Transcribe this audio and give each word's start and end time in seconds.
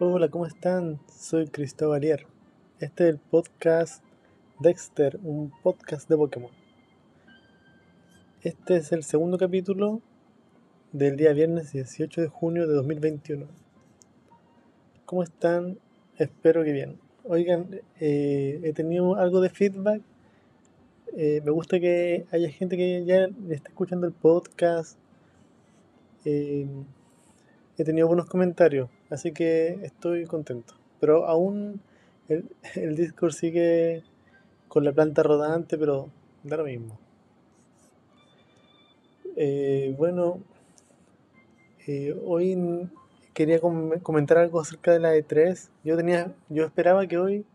Hola, 0.00 0.28
¿cómo 0.28 0.46
están? 0.46 1.00
Soy 1.08 1.48
Cristóbal 1.48 1.98
Valier. 1.98 2.24
Este 2.78 3.08
es 3.08 3.10
el 3.10 3.18
podcast 3.18 4.04
Dexter, 4.60 5.18
un 5.24 5.52
podcast 5.64 6.08
de 6.08 6.16
Pokémon. 6.16 6.52
Este 8.42 8.76
es 8.76 8.92
el 8.92 9.02
segundo 9.02 9.38
capítulo 9.38 10.00
del 10.92 11.16
día 11.16 11.32
viernes 11.32 11.72
18 11.72 12.20
de 12.20 12.28
junio 12.28 12.68
de 12.68 12.74
2021. 12.74 13.48
¿Cómo 15.04 15.24
están? 15.24 15.80
Espero 16.16 16.62
que 16.62 16.70
bien. 16.70 17.00
Oigan, 17.24 17.80
eh, 17.98 18.60
he 18.62 18.72
tenido 18.74 19.16
algo 19.16 19.40
de 19.40 19.50
feedback. 19.50 20.00
Eh, 21.16 21.42
me 21.44 21.50
gusta 21.50 21.80
que 21.80 22.24
haya 22.30 22.48
gente 22.50 22.76
que 22.76 23.04
ya 23.04 23.24
esté 23.52 23.70
escuchando 23.70 24.06
el 24.06 24.12
podcast. 24.12 24.96
Eh, 26.24 26.68
he 27.78 27.84
tenido 27.84 28.08
buenos 28.08 28.26
comentarios, 28.26 28.90
así 29.10 29.32
que 29.32 29.78
estoy 29.82 30.26
contento. 30.26 30.74
Pero 31.00 31.26
aún 31.26 31.80
el, 32.28 32.44
el 32.74 32.96
Discord 32.96 33.32
sigue 33.32 34.02
con 34.68 34.84
la 34.84 34.92
planta 34.92 35.22
rodante, 35.22 35.78
pero 35.78 36.10
da 36.42 36.56
lo 36.56 36.64
mismo. 36.64 36.98
Eh, 39.40 39.94
bueno, 39.96 40.40
eh, 41.86 42.20
hoy 42.24 42.90
quería 43.34 43.60
comentar 43.60 44.38
algo 44.38 44.60
acerca 44.60 44.92
de 44.92 44.98
la 44.98 45.14
E3. 45.14 45.68
Yo 45.84 45.96
tenía, 45.96 46.34
yo 46.48 46.64
esperaba 46.64 47.06
que 47.06 47.18
hoy 47.18 47.46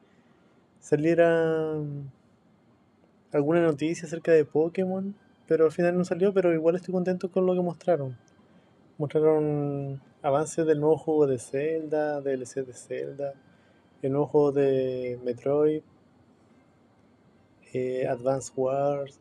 saliera 0.79 1.73
alguna 3.33 3.61
noticia 3.61 4.07
acerca 4.07 4.31
de 4.31 4.45
Pokémon, 4.45 5.13
pero 5.45 5.65
al 5.65 5.71
final 5.73 5.97
no 5.97 6.05
salió, 6.05 6.33
pero 6.33 6.53
igual 6.53 6.75
estoy 6.75 6.93
contento 6.93 7.29
con 7.29 7.45
lo 7.45 7.53
que 7.53 7.61
mostraron. 7.61 8.17
Mostraron 8.97 10.01
avances 10.23 10.65
del 10.65 10.79
nuevo 10.79 10.97
juego 10.97 11.27
de 11.27 11.37
Zelda, 11.37 12.21
DLC 12.21 12.65
de 12.65 12.73
Zelda, 12.73 13.33
el 14.01 14.13
nuevo 14.13 14.27
juego 14.27 14.51
de 14.53 15.19
Metroid, 15.23 15.83
eh, 17.73 18.07
Advance 18.07 18.51
Wars. 18.55 19.19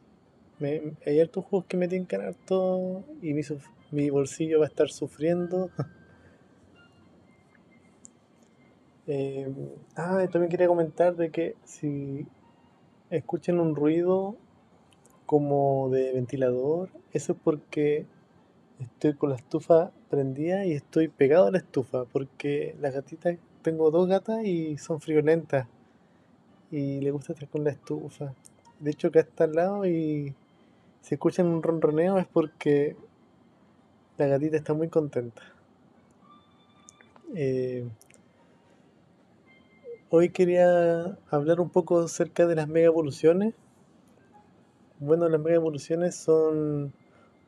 hay 0.61 1.21
hartos 1.21 1.45
juegos 1.45 1.67
que 1.67 1.77
me 1.77 1.89
tienen 1.89 2.07
harto 2.23 3.05
y 3.21 3.35
mi, 3.35 3.43
mi 3.91 4.11
bolsillo 4.11 4.61
va 4.61 4.67
a 4.67 4.69
estar 4.69 4.91
sufriendo. 4.91 5.71
eh, 9.09 9.53
ah, 9.97 10.25
también 10.31 10.51
quería 10.51 10.69
comentar 10.69 11.17
de 11.17 11.33
que 11.33 11.57
si 11.65 12.29
escuchan 13.11 13.59
un 13.59 13.75
ruido 13.75 14.37
como 15.27 15.91
de 15.91 16.13
ventilador, 16.13 16.91
eso 17.13 17.33
es 17.33 17.39
porque 17.43 18.07
estoy 18.79 19.15
con 19.15 19.31
la 19.31 19.37
estufa 19.37 19.91
prendida 20.13 20.67
y 20.67 20.73
estoy 20.73 21.09
pegado 21.09 21.47
a 21.47 21.51
la 21.51 21.57
estufa 21.57 22.05
porque 22.05 22.77
las 22.83 22.93
gatitas, 22.93 23.39
tengo 23.63 23.91
dos 23.91 24.07
gatas 24.07 24.45
y 24.45 24.77
son 24.77 25.01
friolentas 25.01 25.67
y 26.71 27.01
le 27.01 27.11
gusta 27.11 27.33
estar 27.33 27.49
con 27.49 27.65
la 27.65 27.71
estufa. 27.71 28.35
De 28.79 28.91
hecho, 28.91 29.09
acá 29.09 29.21
está 29.21 29.45
al 29.45 29.55
lado 29.55 29.87
y 29.87 30.35
si 31.01 31.15
escuchan 31.15 31.47
un 31.47 31.63
ronroneo 31.63 32.19
es 32.19 32.27
porque 32.27 32.95
la 34.19 34.27
gatita 34.27 34.59
está 34.59 34.75
muy 34.75 34.89
contenta. 34.89 35.43
Eh, 37.35 37.89
hoy 40.11 40.29
quería 40.29 41.17
hablar 41.31 41.59
un 41.59 41.71
poco 41.71 42.01
acerca 42.01 42.47
de 42.47 42.55
las 42.55 42.69
mega 42.69 42.87
evoluciones. 42.87 43.55
Bueno, 45.01 45.27
las 45.31 45.41
mega 45.41 45.57
evoluciones 45.57 46.17
son 46.17 46.93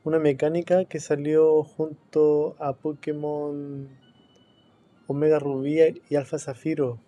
una 0.05 0.19
mecánica 0.19 0.85
que 0.85 1.01
salió 1.01 1.65
junto 1.65 2.57
a 2.59 2.75
Pokémon 2.75 3.89
Omega 5.07 5.39
Rubí 5.39 5.79
y 6.11 6.17
Alfa 6.17 6.39
Zafiro. 6.39 6.99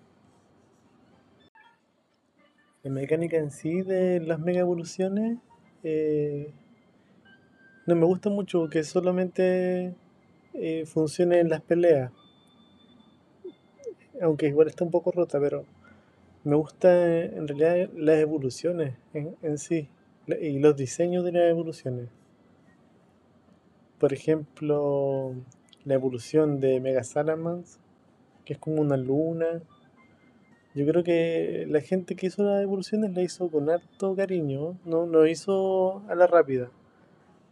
La 2.83 2.91
mecánica 2.91 3.37
en 3.37 3.51
sí 3.51 3.83
de 3.83 4.21
las 4.21 4.39
mega 4.39 4.61
evoluciones 4.61 5.39
eh, 5.83 6.55
no 7.87 7.97
me 7.97 8.07
gusta 8.07 8.31
mucho 8.31 8.71
que 8.71 8.83
solamente 8.83 9.95
eh, 10.55 10.87
funcione 10.87 11.41
en 11.41 11.51
las 11.51 11.61
peleas. 11.61 12.11
Aunque 14.23 14.47
igual 14.49 14.69
está 14.69 14.85
un 14.85 14.91
poco 14.91 15.13
rota, 15.13 15.39
pero 15.39 15.67
me 16.45 16.57
gusta 16.57 17.25
en 17.25 17.47
realidad 17.47 17.91
las 17.95 18.17
evoluciones 18.17 18.95
en, 19.13 19.37
en 19.43 19.59
sí 19.59 19.91
y 20.41 20.59
los 20.61 20.77
diseños 20.77 21.25
de 21.27 21.33
las 21.33 21.51
evoluciones 21.51 22.09
por 23.99 24.13
ejemplo, 24.13 25.35
la 25.85 25.95
evolución 25.95 26.61
de 26.61 26.81
Mega 26.81 27.05
Salamence, 27.05 27.79
que 28.45 28.55
es 28.55 28.59
como 28.59 28.83
una 28.83 28.97
luna. 28.97 29.63
Yo 30.75 30.87
creo 30.87 31.03
que 31.03 31.65
la 31.69 31.81
gente 31.81 32.17
que 32.17 32.27
hizo 32.27 32.43
las 32.43 32.63
evoluciones 32.63 33.15
la 33.15 33.23
hizo 33.23 33.51
con 33.51 33.71
harto 33.71 34.15
cariño, 34.15 34.79
no 34.85 35.07
lo 35.07 35.27
hizo 35.27 36.03
a 36.09 36.15
la 36.15 36.27
rápida. 36.27 36.71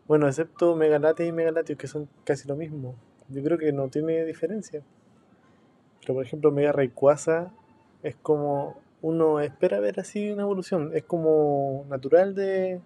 Bueno, 0.06 0.28
excepto 0.28 0.76
Megalate 0.76 1.26
y 1.26 1.32
Megalatios, 1.32 1.78
que 1.78 1.86
son 1.86 2.08
casi 2.24 2.46
lo 2.46 2.56
mismo. 2.56 2.94
Yo 3.30 3.42
creo 3.42 3.56
que 3.56 3.72
no 3.72 3.88
tiene 3.88 4.24
diferencia. 4.26 4.82
Pero 6.00 6.14
por 6.14 6.26
ejemplo, 6.26 6.52
Mega 6.52 6.72
Rayquaza 6.72 7.52
es 8.02 8.14
como 8.16 8.76
uno 9.00 9.40
espera 9.40 9.80
ver 9.80 10.00
así 10.00 10.30
una 10.30 10.42
evolución. 10.42 10.90
Es 10.94 11.04
como 11.04 11.86
natural 11.88 12.34
de, 12.34 12.82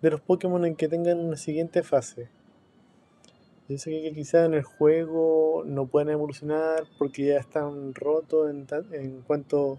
de 0.00 0.10
los 0.10 0.20
Pokémon 0.20 0.64
en 0.64 0.76
que 0.76 0.88
tengan 0.88 1.18
una 1.18 1.36
siguiente 1.36 1.82
fase. 1.82 2.28
Yo 3.66 3.78
sé 3.78 3.90
que 4.02 4.12
quizás 4.12 4.44
en 4.46 4.52
el 4.52 4.62
juego 4.62 5.62
no 5.64 5.86
pueden 5.86 6.10
evolucionar 6.10 6.84
porque 6.98 7.26
ya 7.28 7.38
están 7.38 7.94
rotos 7.94 8.50
en, 8.50 8.66
en 8.92 9.22
cuanto 9.22 9.78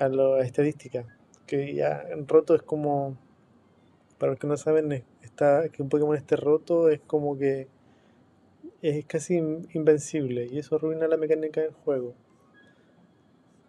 a 0.00 0.08
la 0.08 0.40
estadística. 0.40 1.04
Que 1.46 1.72
ya 1.72 2.04
roto 2.26 2.56
es 2.56 2.62
como, 2.62 3.16
para 4.18 4.32
los 4.32 4.40
que 4.40 4.48
no 4.48 4.56
saben, 4.56 5.04
está, 5.22 5.68
que 5.68 5.84
un 5.84 5.88
Pokémon 5.88 6.16
esté 6.16 6.34
roto 6.34 6.88
es 6.88 7.00
como 7.00 7.38
que 7.38 7.68
es 8.82 9.06
casi 9.06 9.36
invencible 9.36 10.48
y 10.50 10.58
eso 10.58 10.74
arruina 10.74 11.06
la 11.06 11.16
mecánica 11.16 11.60
del 11.60 11.72
juego. 11.72 12.14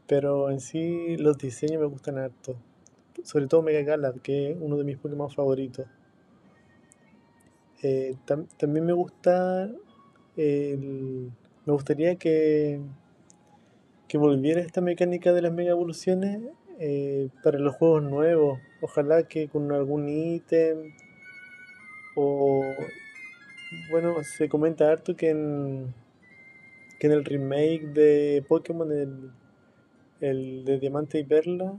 Pero 0.08 0.50
en 0.50 0.62
sí 0.62 1.16
los 1.18 1.38
diseños 1.38 1.80
me 1.80 1.88
gustan 1.88 2.18
harto. 2.18 2.56
Sobre 3.24 3.46
todo 3.46 3.62
Mega 3.62 3.84
Galad, 3.84 4.16
que 4.16 4.52
es 4.52 4.58
uno 4.60 4.78
de 4.78 4.84
mis 4.84 4.98
Pokémon 4.98 5.30
favoritos. 5.30 5.86
Eh, 7.84 8.16
también 8.58 8.86
me 8.86 8.94
gusta, 8.94 9.70
me 10.36 11.32
gustaría 11.66 12.16
que, 12.16 12.80
que 14.08 14.18
volviera 14.18 14.62
esta 14.62 14.82
mecánica 14.82 15.34
de 15.34 15.42
las 15.42 15.52
mega 15.52 15.72
evoluciones 15.72 16.42
eh, 16.80 17.30
para 17.44 17.60
los 17.60 17.76
juegos 17.76 18.04
nuevos. 18.04 18.60
Ojalá 18.82 19.24
que 19.24 19.48
con 19.48 19.72
algún 19.72 20.10
ítem 20.10 20.94
o 22.16 22.64
bueno, 23.90 24.22
se 24.24 24.50
comenta 24.50 24.92
harto 24.92 25.16
que 25.16 25.30
en, 25.30 25.94
que 27.00 27.08
en 27.08 27.14
el 27.14 27.24
remake 27.24 27.88
de 27.94 28.44
Pokémon, 28.48 28.92
el, 28.92 29.32
el 30.20 30.66
de 30.66 30.80
Diamante 30.80 31.20
y 31.20 31.24
Perla, 31.24 31.78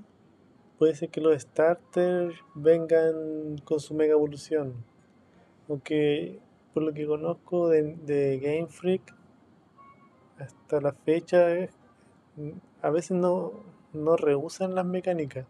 puede 0.78 0.94
ser 0.94 1.10
que 1.10 1.20
los 1.20 1.40
starters 1.40 2.34
vengan 2.54 3.58
con 3.64 3.78
su 3.78 3.94
mega 3.94 4.12
evolución. 4.12 4.84
Aunque 5.68 6.40
por 6.74 6.82
lo 6.82 6.92
que 6.92 7.06
conozco 7.06 7.68
de, 7.68 8.40
Game 8.42 8.68
Freak, 8.68 9.14
hasta 10.38 10.80
la 10.80 10.92
fecha 10.92 11.46
a 12.80 12.90
veces 12.90 13.16
no, 13.16 13.52
no 13.92 14.16
rehusan 14.16 14.74
las 14.74 14.86
mecánicas. 14.86 15.46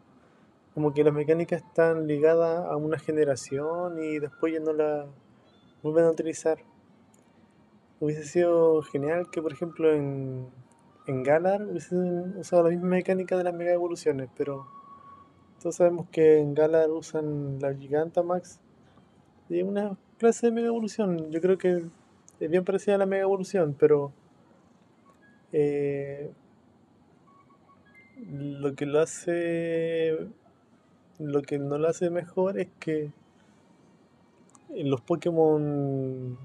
Como 0.75 0.95
que 0.95 1.05
las 1.05 1.13
mecánicas 1.13 1.63
están 1.63 2.07
ligadas 2.07 2.67
a 2.67 2.77
una 2.77 2.99
generación 2.99 4.03
y 4.03 4.19
después 4.19 4.53
ya 4.53 4.61
no 4.61 4.73
las 4.73 5.07
vuelven 5.83 6.05
a 6.05 6.11
utilizar. 6.11 6.59
Hubiese 8.01 8.25
sido 8.25 8.83
genial 8.83 9.31
que, 9.31 9.41
por 9.41 9.53
ejemplo, 9.53 9.93
en, 9.93 10.49
en 11.07 11.23
Galar 11.23 11.63
hubiesen 11.63 12.37
usado 12.37 12.65
la 12.65 12.71
misma 12.71 12.89
mecánica 12.89 13.37
de 13.37 13.45
las 13.45 13.55
mega 13.55 13.73
evoluciones, 13.73 14.29
pero 14.37 14.67
todos 15.61 15.77
sabemos 15.77 16.09
que 16.11 16.41
en 16.41 16.55
Galar 16.55 16.91
usan 16.91 17.61
la 17.61 17.75
Gigantamax 17.75 18.61
y 19.55 19.63
una 19.63 19.97
clase 20.19 20.47
de 20.47 20.53
mega 20.53 20.69
evolución. 20.69 21.31
Yo 21.31 21.41
creo 21.41 21.59
que 21.59 21.83
es 22.41 22.51
bien 22.51 22.65
parecida 22.65 22.95
a 22.97 22.99
la 22.99 23.07
mega 23.07 23.23
evolución, 23.23 23.77
pero 23.79 24.13
eh, 25.53 26.31
lo 28.31 28.75
que 28.75 28.87
lo 28.87 29.01
hace. 29.01 30.19
Lo 31.19 31.43
que 31.43 31.59
no 31.59 31.79
lo 31.79 31.89
hace 31.89 32.11
mejor 32.11 32.59
es 32.59 32.69
que 32.81 33.11
los 34.75 35.01
Pokémon 35.03 36.37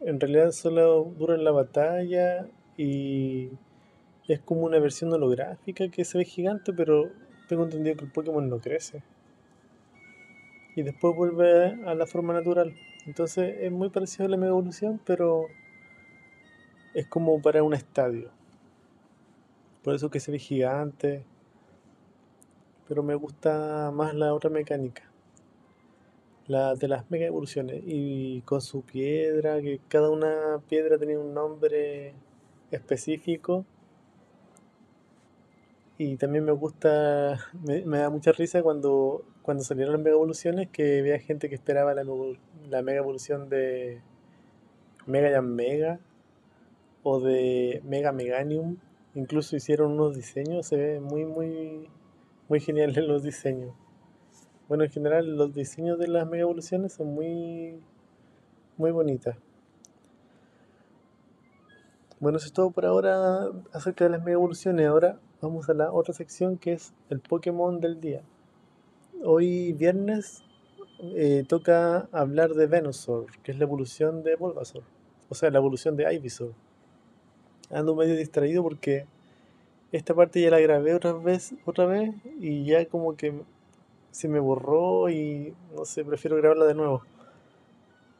en 0.00 0.20
realidad 0.20 0.50
solo 0.50 1.04
duran 1.16 1.44
la 1.44 1.52
batalla 1.52 2.46
y 2.76 3.50
es 4.28 4.40
como 4.40 4.62
una 4.62 4.78
versión 4.78 5.12
holográfica 5.12 5.88
que 5.88 6.04
se 6.04 6.18
ve 6.18 6.24
gigante, 6.24 6.72
pero 6.74 7.10
tengo 7.48 7.64
entendido 7.64 7.96
que 7.96 8.04
el 8.04 8.12
Pokémon 8.12 8.46
no 8.48 8.58
crece 8.58 9.02
y 10.76 10.82
después 10.82 11.14
vuelve 11.14 11.78
a 11.86 11.94
la 11.94 12.06
forma 12.06 12.32
natural. 12.32 12.74
Entonces 13.06 13.56
es 13.60 13.70
muy 13.70 13.90
parecido 13.90 14.26
a 14.26 14.28
la 14.28 14.36
mega 14.36 14.50
evolución, 14.50 15.00
pero 15.04 15.46
es 16.94 17.06
como 17.06 17.40
para 17.42 17.62
un 17.62 17.74
estadio. 17.74 18.30
por 19.82 19.94
eso 19.94 20.10
que 20.10 20.20
se 20.20 20.32
ve 20.32 20.38
gigante. 20.38 21.24
Pero 22.88 23.02
me 23.02 23.14
gusta 23.14 23.90
más 23.92 24.14
la 24.14 24.34
otra 24.34 24.50
mecánica. 24.50 25.10
La 26.46 26.74
de 26.74 26.88
las 26.88 27.10
mega 27.10 27.26
evoluciones. 27.26 27.82
Y 27.86 28.42
con 28.42 28.60
su 28.60 28.82
piedra, 28.82 29.60
que 29.60 29.80
cada 29.88 30.10
una 30.10 30.60
piedra 30.68 30.98
tenía 30.98 31.18
un 31.18 31.34
nombre 31.34 32.14
específico. 32.70 33.64
Y 35.98 36.16
también 36.16 36.44
me 36.44 36.52
gusta, 36.52 37.38
me, 37.62 37.98
da 37.98 38.10
mucha 38.10 38.32
risa 38.32 38.62
cuando, 38.62 39.24
cuando 39.44 39.62
salieron 39.62 39.92
las 39.92 40.02
mega 40.02 40.16
evoluciones 40.16 40.70
que 40.70 41.00
había 41.00 41.18
gente 41.18 41.50
que 41.50 41.54
esperaba 41.54 41.92
la, 41.92 42.82
mega 42.82 42.98
evolución 42.98 43.50
de 43.50 44.00
Mega 45.04 45.30
Jam 45.32 45.48
Mega 45.48 46.00
o 47.02 47.20
de 47.20 47.82
Mega 47.84 48.10
Meganium. 48.10 48.78
Incluso 49.14 49.54
hicieron 49.54 49.92
unos 49.92 50.16
diseños, 50.16 50.66
se 50.66 50.76
ve 50.76 50.98
muy, 50.98 51.26
muy, 51.26 51.90
muy 52.48 52.58
geniales 52.58 52.96
los 53.06 53.22
diseños. 53.22 53.74
Bueno, 54.66 54.84
en 54.84 54.90
general 54.90 55.36
los 55.36 55.52
diseños 55.52 55.98
de 55.98 56.08
las 56.08 56.26
mega 56.26 56.44
evoluciones 56.44 56.94
son 56.94 57.08
muy, 57.08 57.78
muy 58.78 58.92
bonitas. 58.92 59.36
Bueno, 62.18 62.38
eso 62.38 62.46
es 62.46 62.54
todo 62.54 62.70
por 62.70 62.86
ahora 62.86 63.50
acerca 63.74 64.04
de 64.04 64.10
las 64.10 64.20
mega 64.20 64.32
evoluciones. 64.32 64.86
Ahora 64.86 65.18
vamos 65.42 65.68
a 65.68 65.74
la 65.74 65.92
otra 65.92 66.14
sección 66.14 66.56
que 66.56 66.72
es 66.72 66.94
el 67.10 67.20
Pokémon 67.20 67.78
del 67.78 68.00
día. 68.00 68.22
Hoy 69.26 69.72
viernes 69.72 70.44
eh, 70.98 71.44
toca 71.48 72.10
hablar 72.12 72.50
de 72.52 72.66
Venusaur, 72.66 73.24
que 73.42 73.52
es 73.52 73.58
la 73.58 73.64
evolución 73.64 74.22
de 74.22 74.36
Bulbasaur. 74.36 74.84
O 75.30 75.34
sea, 75.34 75.48
la 75.50 75.60
evolución 75.60 75.96
de 75.96 76.14
Ivysaur. 76.14 76.52
Ando 77.70 77.96
medio 77.96 78.16
distraído 78.16 78.62
porque 78.62 79.06
esta 79.92 80.14
parte 80.14 80.42
ya 80.42 80.50
la 80.50 80.60
grabé 80.60 80.94
otra 80.94 81.14
vez, 81.14 81.54
otra 81.64 81.86
vez 81.86 82.14
y 82.38 82.66
ya 82.66 82.84
como 82.84 83.16
que 83.16 83.40
se 84.10 84.28
me 84.28 84.40
borró 84.40 85.08
y 85.08 85.54
no 85.74 85.86
sé, 85.86 86.04
prefiero 86.04 86.36
grabarla 86.36 86.66
de 86.66 86.74
nuevo. 86.74 87.02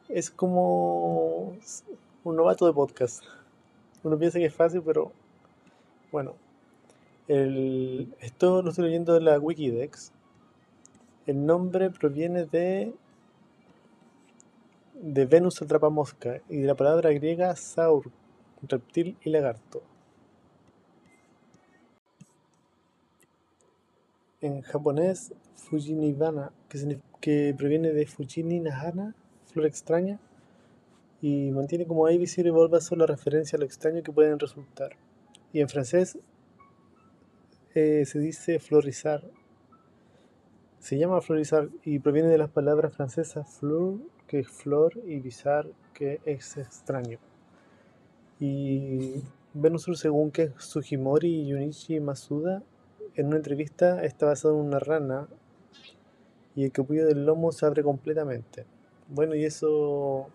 Es 0.09 0.31
como 0.31 1.55
un 2.23 2.35
novato 2.35 2.65
de 2.65 2.73
podcast. 2.73 3.23
Uno 4.03 4.17
piensa 4.17 4.39
que 4.39 4.45
es 4.45 4.55
fácil, 4.55 4.81
pero 4.83 5.11
bueno. 6.11 6.33
El, 7.27 8.11
esto 8.21 8.63
lo 8.63 8.71
estoy 8.71 8.85
leyendo 8.85 9.13
de 9.13 9.21
la 9.21 9.37
Wikidex. 9.37 10.11
El 11.25 11.45
nombre 11.45 11.89
proviene 11.89 12.45
de 12.45 12.93
de 15.01 15.25
Venus 15.25 15.61
atrapamosca 15.61 16.41
y 16.49 16.57
de 16.57 16.67
la 16.67 16.75
palabra 16.75 17.11
griega 17.11 17.55
saur, 17.55 18.11
reptil 18.61 19.17
y 19.23 19.29
lagarto. 19.29 19.83
En 24.41 24.61
japonés, 24.61 25.33
Fujinibana, 25.55 26.51
que, 27.19 27.53
proviene 27.57 27.91
de 27.91 28.05
Fujini 28.05 28.59
Nahana, 28.59 29.15
flor 29.45 29.65
extraña, 29.65 30.19
y 31.21 31.51
mantiene 31.51 31.87
como 31.87 32.05
ahí 32.05 32.17
visible 32.17 32.49
y 32.49 32.53
Bulbasaur 32.53 32.99
la 32.99 33.05
referencia 33.07 33.57
a 33.57 33.59
lo 33.59 33.65
extraño 33.65 34.03
que 34.03 34.11
pueden 34.11 34.39
resultar. 34.39 34.91
Y 35.51 35.61
en 35.61 35.69
francés 35.69 36.17
eh, 37.73 38.05
se 38.05 38.19
dice 38.19 38.59
florizar. 38.59 39.23
Se 40.79 40.97
llama 40.97 41.21
florizar 41.21 41.69
y 41.83 41.99
proviene 41.99 42.29
de 42.29 42.37
las 42.37 42.49
palabras 42.49 42.93
francesas 42.93 43.49
fleur, 43.59 43.95
que 44.27 44.39
es 44.39 44.47
flor, 44.47 44.93
y 45.05 45.19
bizar, 45.19 45.67
que 45.93 46.19
es 46.25 46.57
extraño. 46.57 47.19
Y 48.39 49.23
Venusur, 49.53 49.97
según 49.97 50.31
que 50.31 50.51
Sugimori 50.57 51.47
Yunichi 51.47 51.99
Masuda, 51.99 52.61
en 53.15 53.27
una 53.27 53.37
entrevista 53.37 54.03
está 54.03 54.25
basado 54.25 54.55
en 54.59 54.65
una 54.65 54.79
rana 54.79 55.27
y 56.55 56.65
el 56.65 56.71
capullo 56.71 57.05
del 57.05 57.25
lomo 57.25 57.51
se 57.51 57.65
abre 57.65 57.83
completamente. 57.83 58.65
Bueno, 59.07 59.35
y 59.35 59.45
eso 59.45 60.27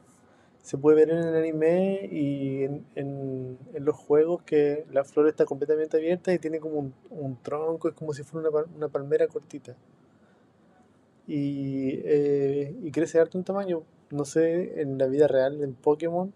se 0.63 0.79
puede 0.79 0.97
ver 0.97 1.11
en 1.11 1.19
el 1.19 1.35
anime 1.35 2.09
y 2.11 2.65
en, 2.95 3.59
los 3.75 3.97
juegos 3.97 4.43
que 4.43 4.85
la 4.93 5.05
flor 5.05 5.29
está 5.29 5.45
completamente 5.45 5.97
abierta 5.97 6.33
y 6.33 6.39
tiene 6.39 6.61
como 6.61 6.93
un, 7.11 7.39
tronco, 7.43 7.89
es 7.89 7.95
como 7.95 8.13
si 8.13 8.23
fuera 8.23 8.51
una, 8.77 8.89
palmera 8.89 9.27
cortita. 9.27 9.75
Y, 11.32 12.00
eh, 12.05 12.75
y 12.82 12.91
crece 12.91 13.21
harto 13.21 13.38
en 13.38 13.44
tamaño. 13.44 13.82
No 14.11 14.25
sé 14.25 14.81
en 14.81 14.99
la 14.99 15.06
vida 15.06 15.29
real, 15.29 15.62
en 15.62 15.75
Pokémon, 15.75 16.32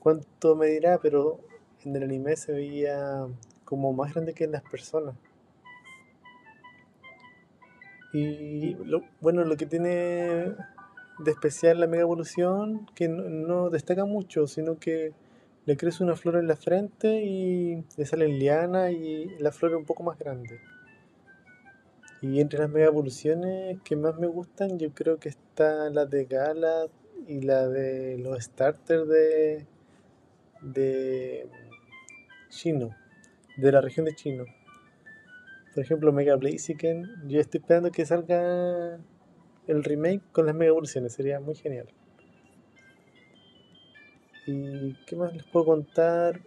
cuánto 0.00 0.56
medirá, 0.56 0.98
pero 0.98 1.38
en 1.84 1.94
el 1.94 2.04
anime 2.04 2.34
se 2.36 2.52
veía 2.52 3.26
como 3.66 3.92
más 3.92 4.14
grande 4.14 4.32
que 4.32 4.44
en 4.44 4.52
las 4.52 4.62
personas. 4.62 5.14
Y 8.14 8.74
lo, 8.84 9.02
bueno, 9.20 9.44
lo 9.44 9.56
que 9.58 9.66
tiene 9.66 10.54
de 11.18 11.30
especial 11.30 11.80
la 11.80 11.86
mega 11.86 12.02
evolución, 12.02 12.86
que 12.94 13.08
no, 13.08 13.68
destaca 13.68 14.06
mucho, 14.06 14.46
sino 14.46 14.78
que 14.78 15.12
le 15.66 15.76
crece 15.76 16.02
una 16.02 16.16
flor 16.16 16.36
en 16.36 16.46
la 16.46 16.56
frente 16.56 17.22
y 17.22 17.84
le 17.98 18.06
sale 18.06 18.28
liana 18.28 18.90
y 18.90 19.36
la 19.38 19.52
flor 19.52 19.72
es 19.72 19.76
un 19.76 19.84
poco 19.84 20.02
más 20.02 20.18
grande. 20.18 20.58
Y 22.20 22.40
entre 22.40 22.58
las 22.58 22.70
mega 22.70 22.86
evoluciones 22.86 23.80
que 23.82 23.94
más 23.94 24.18
me 24.18 24.26
gustan, 24.26 24.78
yo 24.78 24.92
creo 24.92 25.18
que 25.18 25.28
está 25.28 25.88
la 25.90 26.04
de 26.04 26.24
Gala 26.24 26.86
y 27.28 27.42
la 27.42 27.68
de 27.68 28.18
los 28.18 28.42
starters 28.42 29.08
de, 29.08 29.66
de 30.62 31.48
Chino, 32.48 32.96
de 33.56 33.72
la 33.72 33.80
región 33.80 34.06
de 34.06 34.14
Chino. 34.16 34.44
Por 35.74 35.84
ejemplo, 35.84 36.12
Mega 36.12 36.34
Blaziken, 36.34 37.28
yo 37.28 37.40
estoy 37.40 37.60
esperando 37.60 37.92
que 37.92 38.04
salga 38.04 38.98
el 39.68 39.84
remake 39.84 40.22
con 40.32 40.46
las 40.46 40.54
mega 40.54 40.70
evoluciones, 40.70 41.12
sería 41.12 41.38
muy 41.38 41.54
genial. 41.54 41.86
¿Y 44.46 44.94
qué 45.06 45.14
más 45.14 45.34
les 45.34 45.44
puedo 45.44 45.66
contar? 45.66 46.40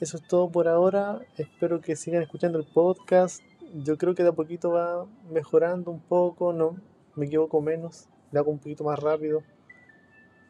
Eso 0.00 0.16
es 0.16 0.26
todo 0.26 0.50
por 0.50 0.66
ahora. 0.66 1.20
Espero 1.36 1.80
que 1.82 1.94
sigan 1.94 2.22
escuchando 2.22 2.58
el 2.58 2.64
podcast. 2.64 3.42
Yo 3.74 3.96
creo 3.98 4.14
que 4.14 4.22
de 4.22 4.30
a 4.30 4.32
poquito 4.32 4.72
va 4.72 5.06
mejorando 5.30 5.90
un 5.90 6.00
poco, 6.00 6.52
no 6.52 6.76
me 7.14 7.26
equivoco 7.26 7.60
menos, 7.60 8.08
le 8.32 8.38
hago 8.38 8.50
un 8.50 8.58
poquito 8.58 8.84
más 8.84 8.98
rápido. 8.98 9.42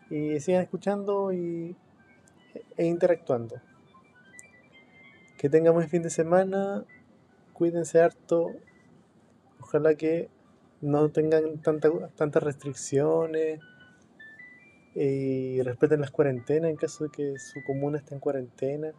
Y 0.09 0.41
sigan 0.41 0.63
escuchando 0.63 1.33
y, 1.33 1.77
e 2.77 2.87
interactuando. 2.87 3.57
Que 5.39 5.49
tengan 5.49 5.75
buen 5.75 5.89
fin 5.89 6.03
de 6.03 6.11
semana 6.11 6.85
cuídense 7.61 8.01
harto. 8.01 8.55
Ojalá 9.61 9.95
que 9.95 10.31
no 10.81 11.11
tengan 11.11 11.59
tanta, 11.59 11.91
tantas 12.17 12.43
restricciones 12.43 13.61
y 14.95 15.61
respeten 15.61 16.01
las 16.01 16.11
cuarentenas 16.11 16.71
en 16.71 16.77
caso 16.77 17.05
de 17.05 17.11
que 17.11 17.39
su 17.39 17.63
comuna 17.67 17.99
esté 17.99 18.15
en 18.15 18.21
cuarentena. 18.21 18.93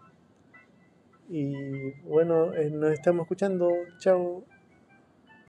Y 1.34 1.92
bueno, 2.04 2.54
eh, 2.54 2.70
nos 2.70 2.92
estamos 2.92 3.24
escuchando. 3.24 3.72
Chao. 4.00 4.44